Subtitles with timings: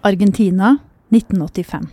[0.00, 0.76] Argentina
[1.10, 1.88] 1985.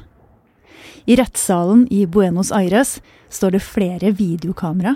[1.05, 4.95] I rettssalen i Buenos Aires står det flere videokamera.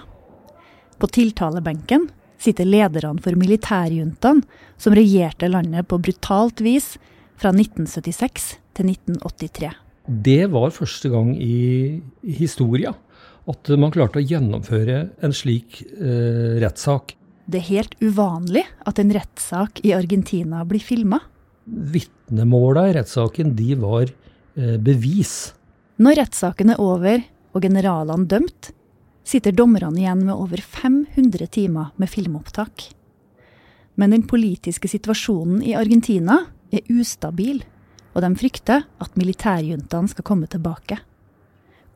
[0.97, 2.09] På tiltalebenken
[2.39, 4.41] sitter lederne for militærjuntaen
[4.77, 6.95] som regjerte landet på brutalt vis
[7.39, 9.71] fra 1976 til 1983.
[10.09, 12.01] Det var første gang i
[12.39, 12.95] historia
[13.49, 17.15] at man klarte å gjennomføre en slik eh, rettssak.
[17.49, 21.21] Det er helt uvanlig at en rettssak i Argentina blir filma.
[22.29, 24.11] Vitnemåla i rettssaken de var
[24.55, 25.55] eh, bevis.
[25.97, 27.23] Når rettssaken er over
[27.57, 28.69] og generalene dømt,
[29.25, 32.85] sitter dommerne igjen med over 500 timer med filmopptak.
[33.97, 37.63] Men den politiske situasjonen i Argentina er ustabil,
[38.13, 40.99] og de frykter at militærjuntaen skal komme tilbake.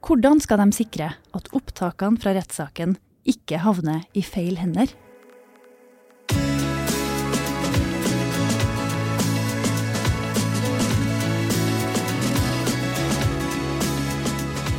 [0.01, 2.97] Hvordan skal de sikre at opptakene fra rettssaken
[3.29, 4.89] ikke havner i feil hender?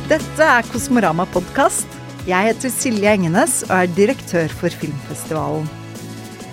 [0.05, 1.89] Dette er Kosmorama podkast.
[2.29, 5.65] Jeg heter Silje Engenes og er direktør for filmfestivalen.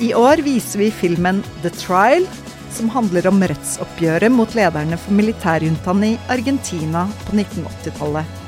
[0.01, 2.25] I år viser vi filmen The Trial,
[2.73, 8.41] som handler om rettsoppgjøret mot lederne for militærjuntaen i Argentina på 1980-tallet.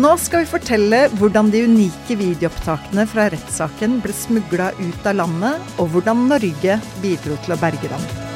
[0.00, 5.72] Nå skal vi fortelle hvordan de unike videoopptakene fra rettssaken ble smugla ut av landet,
[5.76, 8.31] og hvordan Norge bidro til å berge dem.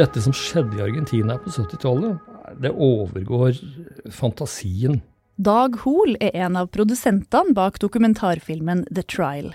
[0.00, 2.20] Dette som skjedde i Argentina på 70-tallet,
[2.62, 3.58] det overgår
[4.14, 5.02] fantasien.
[5.36, 9.50] Dag Hoel er en av produsentene bak dokumentarfilmen The Trial.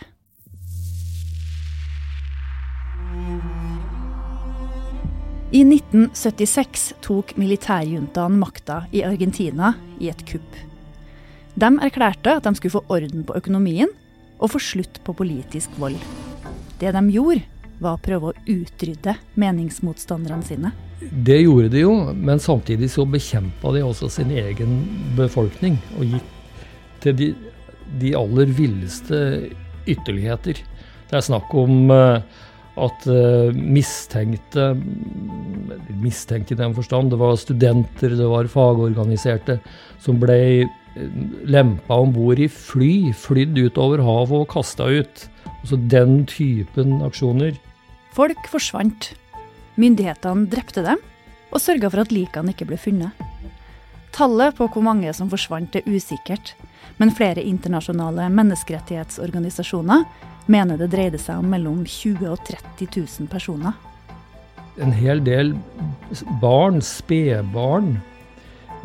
[5.56, 10.62] I 1976 tok militærjuntaen makta i Argentina i et kupp.
[11.58, 13.90] De erklærte at de skulle få orden på økonomien
[14.38, 15.98] og få slutt på politisk vold.
[16.78, 17.46] Det de gjorde,
[17.82, 20.72] var å prøve å utrydde meningsmotstanderne sine.
[21.00, 24.80] Det gjorde de jo, men samtidig så bekjempa de også sin egen
[25.18, 25.78] befolkning.
[26.00, 26.32] Og gikk
[27.04, 27.30] til de,
[28.02, 29.20] de aller villeste
[29.92, 30.62] ytterligheter.
[31.10, 32.24] Det er snakk om uh,
[32.82, 34.74] at uh, mistenkte
[36.02, 37.12] Mistenkte i den forstand.
[37.14, 39.60] Det var studenter, det var fagorganiserte
[40.02, 45.28] som ble uh, lempa om bord i fly, flydd utover havet og kasta ut.
[45.66, 47.56] Altså den typen aksjoner.
[48.14, 49.16] Folk forsvant.
[49.82, 51.00] Myndighetene drepte dem,
[51.50, 53.24] og sørga for at likene ikke ble funnet.
[54.14, 56.54] Tallet på hvor mange som forsvant er usikkert,
[57.02, 60.06] men flere internasjonale menneskerettighetsorganisasjoner
[60.54, 63.74] mener det dreide seg om mellom 20 000 og 30 000 personer.
[64.78, 65.56] En hel del
[66.44, 67.96] barn, spedbarn,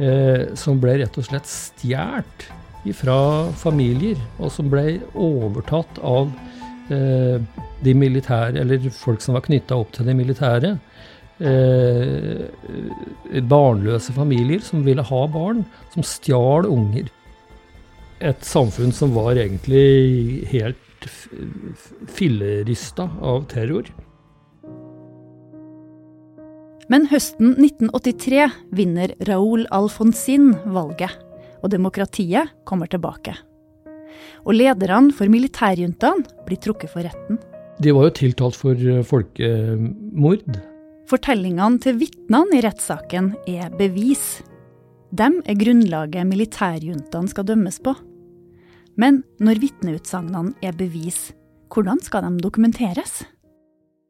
[0.01, 2.49] eh, som ble rett og slett stjålet
[2.97, 3.21] fra
[3.61, 6.33] familier, og som ble overtatt av
[6.91, 10.75] de militære, eller folk som var knytta opp til de militære.
[11.41, 12.45] Eh,
[13.49, 15.65] barnløse familier som ville ha barn,
[15.95, 17.09] som stjal unger.
[18.21, 21.09] Et samfunn som var egentlig helt
[22.12, 23.89] fillerista av terror.
[26.91, 31.15] Men høsten 1983 vinner Raúl Alfonsin valget,
[31.62, 33.37] og demokratiet kommer tilbake.
[34.44, 37.41] Og lederne for militærjuntaen blir trukket for retten.
[37.81, 40.60] De var jo tiltalt for eh, folkemord.
[41.10, 44.43] Fortellingene til vitnene i rettssaken er bevis.
[45.10, 47.97] Dem er grunnlaget militærjuntaen skal dømmes på.
[49.00, 51.31] Men når vitneutsagnene er bevis,
[51.72, 53.22] hvordan skal de dokumenteres?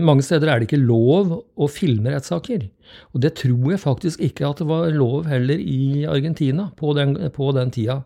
[0.05, 2.69] Mange steder er det ikke lov å filme rettssaker.
[3.15, 7.17] Og det tror jeg faktisk ikke at det var lov heller i Argentina på den,
[7.35, 8.01] på den tida.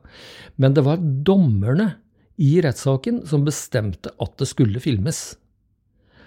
[0.61, 1.95] Men det var dommerne
[2.41, 5.37] i rettssaken som bestemte at det skulle filmes.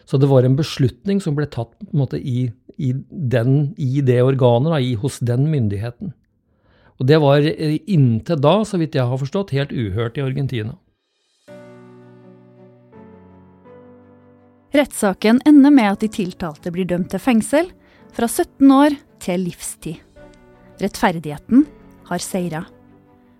[0.07, 2.47] Så det var en beslutning som ble tatt måte, i,
[2.79, 6.13] i, den, i det organet, da, i, hos den myndigheten.
[6.97, 10.77] Og det var eh, inntil da, så vidt jeg har forstått, helt uhørt i Argentina.
[14.75, 17.69] Rettssaken ender med at de tiltalte blir dømt til fengsel
[18.15, 20.01] fra 17 år til livstid.
[20.81, 21.63] Rettferdigheten
[22.09, 22.65] har seira.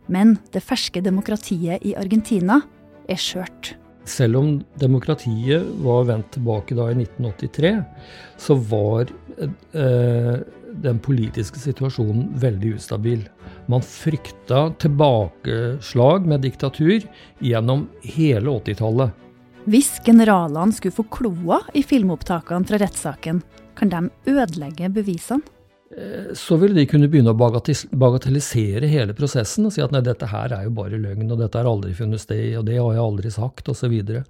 [0.08, 2.62] Men det ferske demokratiet i Argentina
[3.12, 3.76] er skjørt.
[4.08, 7.74] Selv om demokratiet var vendt tilbake da i 1983,
[8.40, 10.38] så var eh,
[10.88, 13.28] den politiske situasjonen veldig ustabil.
[13.68, 17.04] Man frykta tilbakeslag med diktatur
[17.44, 19.27] gjennom hele 80-tallet.
[19.68, 23.42] Hvis generalene skulle få kloa i filmopptakene fra rettssaken,
[23.76, 24.00] kan de
[24.32, 25.44] ødelegge bevisene.
[25.92, 30.28] eh, så ville de kunne begynne å bagatellisere hele prosessen og si at nei, dette
[30.32, 33.04] her er jo bare løgn, og dette har aldri funnet sted, og det har jeg
[33.04, 33.82] aldri sagt, osv.
[33.82, 34.24] Så, videre.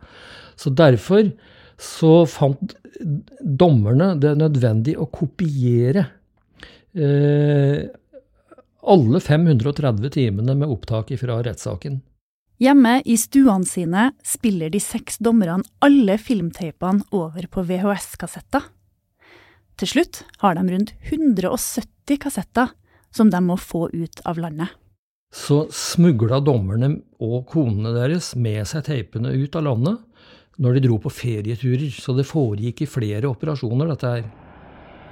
[0.57, 1.31] så derfor
[1.77, 2.73] så fant
[3.39, 6.07] dommerne det nødvendig å kopiere
[6.97, 7.85] eh,
[8.87, 12.01] alle 530 timene med opptak fra rettssaken.
[12.57, 18.63] Hjemme i stuene sine spiller de seks dommerne alle filmteipene over på VHS-kassetter.
[19.77, 22.73] Til slutt har de rundt 170 kassetter
[23.13, 24.73] som de må få ut av landet.
[25.29, 30.01] Så smugla dommerne og konene deres med seg teipene ut av landet
[30.57, 34.25] når de dro på ferieturer, så det foregikk i flere operasjoner, dette her.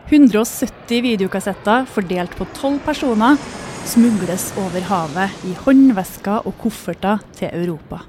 [0.10, 3.38] 170 videokassetter fordelt på tolv personer
[3.86, 8.02] smugles over havet i håndvesker og kofferter til Europa.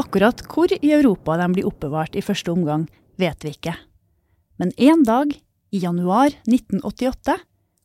[0.00, 2.86] Akkurat hvor i Europa de blir oppbevart i første omgang,
[3.20, 3.74] vet vi ikke.
[4.60, 5.34] Men en dag,
[5.70, 7.36] i januar 1988,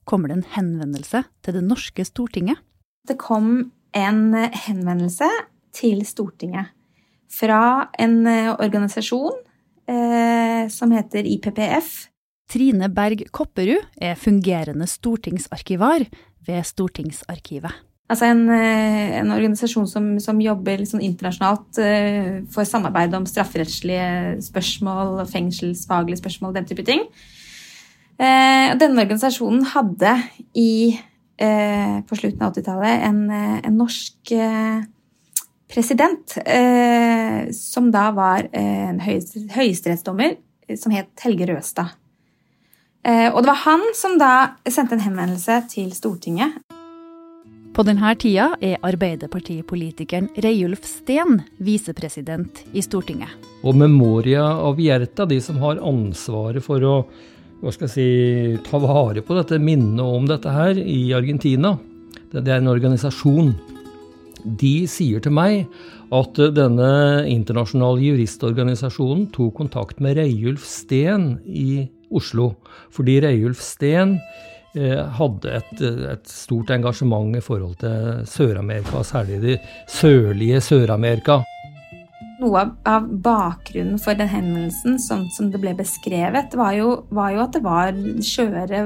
[0.08, 2.62] kommer det en henvendelse til det norske Stortinget.
[3.08, 4.22] Det kom en
[4.66, 5.30] henvendelse
[5.76, 6.72] til Stortinget
[7.32, 9.36] fra en eh, organisasjon
[9.92, 12.06] eh, som heter IPPF.
[12.52, 16.06] Trine Berg Kopperud er fungerende stortingsarkivar
[16.48, 17.74] ved Stortingsarkivet.
[18.06, 24.44] Altså en, eh, en organisasjon som, som jobber liksom internasjonalt uh, for samarbeid om strafferettslige
[24.46, 27.02] spørsmål, fengselsfaglige spørsmål, den type ting.
[28.22, 30.14] Uh, denne organisasjonen hadde
[30.54, 30.96] i,
[31.36, 34.32] på slutten av 80-tallet en, en, norsk
[35.68, 36.36] president
[37.52, 40.38] som da var en høyesterettsdommer
[40.80, 41.92] som het Helge Røstad.
[43.06, 44.32] Eh, og det var han som da
[44.66, 46.58] sendte en henvendelse til Stortinget.
[47.76, 53.34] På denne tida er Arbeiderpartipolitikeren Reiulf Steen visepresident i Stortinget.
[53.68, 56.96] Og Memoria av Hjerta, de som har ansvaret for å
[57.62, 61.74] hva skal jeg si, ta vare på dette minnet om dette her i Argentina,
[62.32, 63.54] det er en organisasjon,
[64.46, 65.66] de sier til meg
[66.14, 66.90] at denne
[67.32, 72.54] internasjonale juristorganisasjonen tok kontakt med Reiulf Steen i Oslo.
[72.94, 74.18] Fordi Reiulf Steen
[74.76, 79.60] eh, hadde et, et, stort engasjement i forhold til Sør-Amerika, særlig det
[79.92, 81.42] sørlige Sør-Amerika.
[82.36, 87.44] Noe av bakgrunnen for den henvendelsen, sånn som det ble beskrevet, var jo, var jo
[87.46, 87.96] at det var
[88.28, 88.82] skjøre,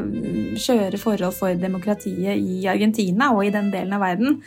[0.54, 4.38] skjøre forhold for demokratiet i Argentina og i den delen av verden.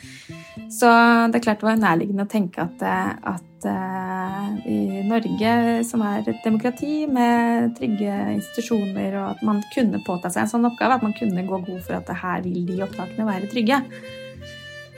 [0.70, 2.86] Så det er klart det var nærliggende å tenke at,
[3.34, 5.52] at uh, i Norge,
[5.88, 10.68] som er et demokrati med trygge institusjoner, og at man kunne påta seg en sånn
[10.70, 13.82] oppgave, at man kunne gå god for at her vil de opptakene være trygge.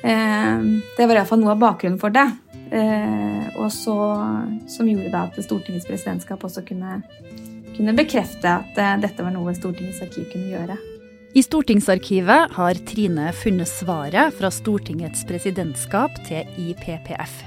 [0.05, 2.27] Uh, det var iallfall noe av bakgrunnen for det.
[2.75, 3.99] Uh, og så,
[4.71, 7.03] som gjorde da at Stortingets presidentskap også kunne,
[7.77, 10.81] kunne bekrefte at dette var noe Stortingets arkiv kunne gjøre.
[11.35, 17.41] I Stortingsarkivet har Trine funnet svaret fra Stortingets presidentskap til IPPF.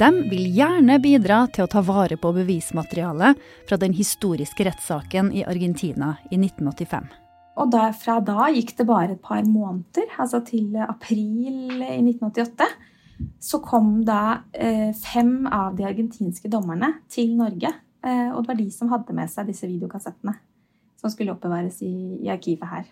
[0.00, 5.44] De vil gjerne bidra til å ta vare på bevismaterialet fra den historiske rettssaken i
[5.46, 7.06] Argentina i 1985.
[7.62, 12.66] Og da, fra da gikk det bare et par måneder, altså til april i 1988.
[13.38, 17.70] Så kom da eh, fem av de argentinske dommerne til Norge.
[18.02, 20.34] Eh, og det var de som hadde med seg disse videokassettene
[20.98, 21.94] som skulle oppbevares i,
[22.24, 22.84] i arkivet her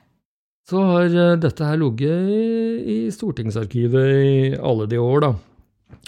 [0.69, 5.33] så har eh, dette her ligget i Stortingsarkivet i alle de år, da.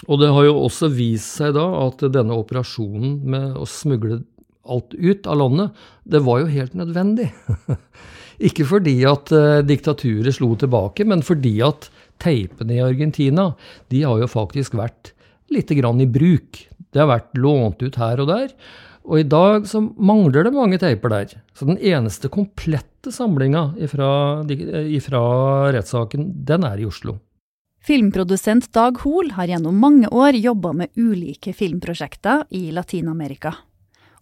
[0.05, 4.21] Og det har jo også vist seg da at denne operasjonen med å smugle
[4.65, 7.29] alt ut av landet, det var jo helt nødvendig.
[8.47, 11.89] Ikke fordi at uh, diktaturet slo tilbake, men fordi at
[12.21, 13.51] teipene i Argentina,
[13.93, 15.13] de har jo faktisk vært
[15.53, 16.65] lite grann i bruk.
[16.91, 18.51] Det har vært lånt ut her og der.
[19.05, 21.35] Og i dag så mangler det mange teiper der.
[21.53, 24.41] Så den eneste komplette samlinga ifra,
[25.75, 27.19] rettssaken, den er i Oslo.
[27.85, 33.51] Filmprodusent Dag Hoel har gjennom mange år jobba med ulike filmprosjekter i Latin-Amerika.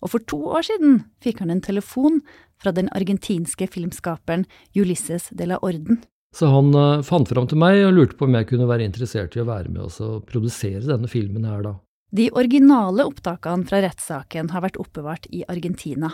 [0.04, 2.20] Og for to år siden fikk han en telefon
[2.60, 4.44] fra den argentinske filmskaperen
[4.76, 6.02] Ulysses de la Orden.
[6.36, 9.38] Så han uh, fant fram til meg og lurte på om jeg kunne være interessert
[9.38, 11.78] i å være med og produsere denne filmen her, da.
[12.12, 16.12] De originale opptakene fra rettssaken har vært oppbevart i Argentina.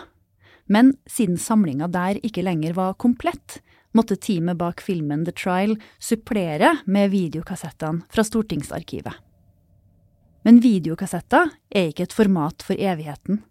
[0.70, 3.58] Men siden samlinga der ikke lenger var komplett,
[3.96, 9.14] måtte teamet bak filmen The Trial supplere med videokassettene fra Stortingsarkivet.
[10.46, 13.42] Men videokassetter er ikke et format for evigheten.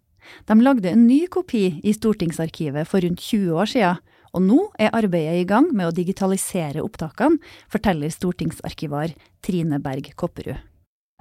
[0.46, 4.01] De lagde en ny kopi i Stortingsarkivet for rundt 20 år siden,
[4.34, 7.39] og nå er arbeidet i gang med å digitalisere opptakene,
[7.72, 9.15] forteller stortingsarkivar
[9.46, 10.60] Trine Berg Kopperud.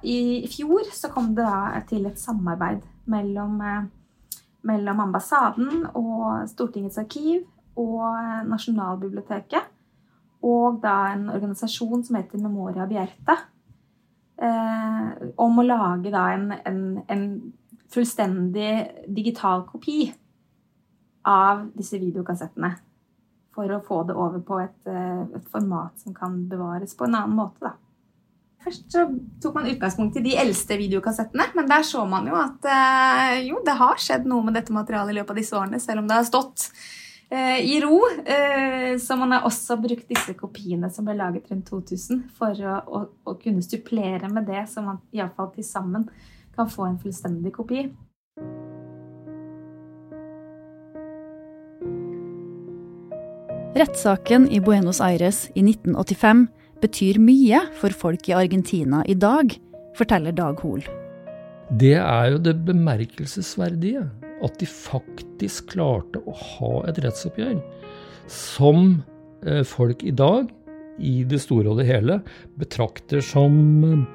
[0.05, 3.87] I fjor så kom det da til et samarbeid mellom, eh,
[4.63, 7.43] mellom ambassaden og Stortingets arkiv
[7.79, 9.75] og Nasjonalbiblioteket.
[10.45, 13.35] Og da en organisasjon som heter Memoria Bjerte
[14.39, 17.23] Eh, om å lage da en, en, en
[17.91, 18.69] fullstendig
[19.11, 20.05] digital kopi
[21.27, 22.71] av disse videokassettene.
[23.55, 27.19] For å få det over på et, eh, et format som kan bevares på en
[27.19, 27.59] annen måte.
[27.67, 27.73] da.
[28.63, 29.05] Først så
[29.43, 33.59] tok man utgangspunkt i de eldste videokassettene, men der så man jo at eh, jo,
[33.65, 36.15] det har skjedd noe med dette materialet i løpet av disse årene, selv om det
[36.15, 36.87] har stått eh,
[37.37, 37.99] i ro.
[38.25, 42.79] Eh, så man har også brukt disse kopiene som ble laget rundt 2000, for å,
[42.89, 46.07] å, å kunne supplere med det, så man iallfall til sammen
[46.55, 47.85] kan få en fullstendig kopi.
[53.79, 56.47] Rettssaken i Buenos Aires i 1985
[56.81, 59.53] betyr mye for folk i Argentina i dag,
[59.95, 60.81] forteller Dag Hol.
[61.79, 64.07] Det er jo det bemerkelsesverdige.
[64.45, 67.57] At de faktisk klarte å ha et rettsoppgjør
[68.29, 69.01] som
[69.45, 70.49] eh, folk i dag,
[70.99, 72.19] i det store og det hele,
[72.59, 74.05] betrakter som,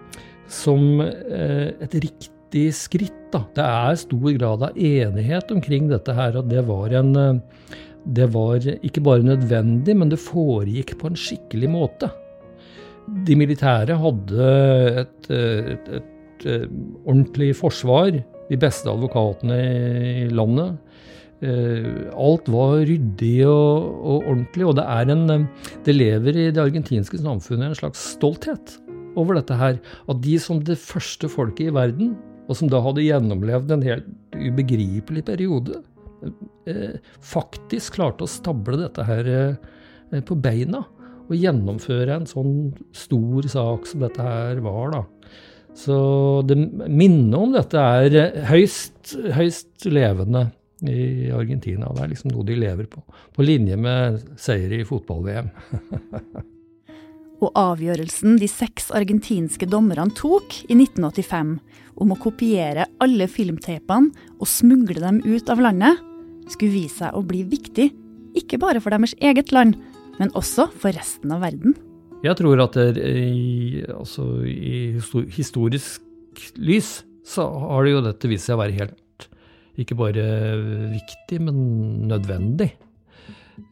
[0.51, 3.21] som eh, et riktig skritt.
[3.35, 3.43] Da.
[3.57, 7.41] Det er stor grad av enighet omkring dette her, og det var en eh,
[8.05, 12.11] det var ikke bare nødvendig, men det foregikk på en skikkelig måte.
[13.25, 14.49] De militære hadde
[15.01, 16.47] et, et, et,
[17.07, 18.19] ordentlig forsvar,
[18.51, 19.59] de beste advokatene
[20.25, 20.77] i landet.
[21.45, 25.49] Eh, alt var ryddig og, og, ordentlig, og det, en,
[25.85, 28.79] det lever i det argentinske samfunnet en slags stolthet
[29.19, 29.81] over dette her.
[30.09, 32.15] At de som det første folket i verden,
[32.49, 35.83] og som da hadde gjennomlevd en helt ubegripelig periode,
[36.71, 39.27] eh, faktisk klarte å stable dette her
[40.25, 40.85] på beina
[41.25, 42.57] Og gjennomføre en sånn
[42.95, 44.99] stor sak som dette her var, da.
[45.75, 45.97] Så
[46.47, 50.47] det minnet om dette er høyst, høyst levende
[50.87, 51.91] i Argentina.
[51.91, 53.03] Det er liksom noe de lever på.
[53.35, 55.51] På linje med seier i fotball-VM.
[57.45, 61.57] og avgjørelsen de seks argentinske dommerne tok i 1985
[62.03, 66.01] om å kopiere alle filmtapene og smugle dem ut av landet,
[66.51, 67.91] skulle vise seg å bli viktig,
[68.39, 69.79] ikke bare for deres eget land,
[70.19, 71.77] men også for resten av verden.
[72.25, 74.97] Jeg tror at det, i, altså, i
[75.35, 76.03] historisk
[76.57, 79.29] lys så har det jo dette vist seg å være helt
[79.81, 80.25] ikke bare
[80.93, 81.57] viktig, men
[82.09, 82.71] nødvendig.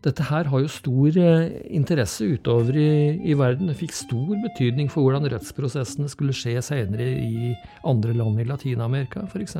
[0.02, 3.70] Dette her har jo stor eh, interesse utover i, i, verden.
[3.70, 7.52] Det fikk stor betydning for hvordan rettsprosessene skulle skje senere i
[7.86, 9.58] andre land i Latin-Amerika, f.eks.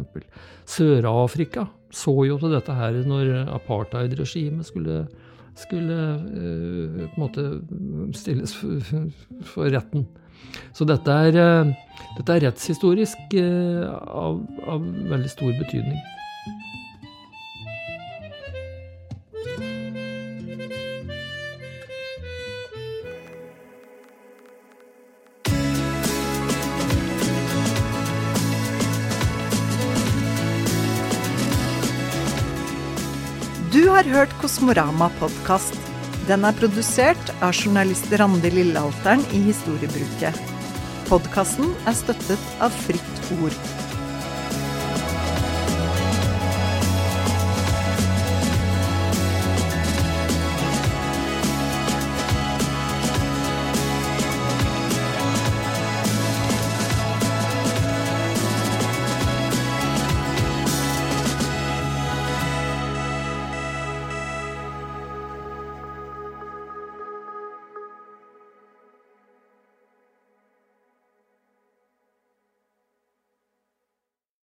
[0.77, 5.05] Sør-Afrika så jo til dette her når apartheid-regimet skulle
[5.59, 7.45] skulle uh, på en måte
[8.17, 10.07] stilles for, retten.
[10.77, 16.01] Så dette er, uh, dette er rettshistorisk uh, av, av veldig stor betydning.
[34.03, 35.77] Har hørt Kosmorama-podkast.
[36.27, 40.41] Den er produsert av journalist Randi Lillealteren i Historiebruket.
[41.07, 43.72] Podkasten er støttet av Fritt Ord.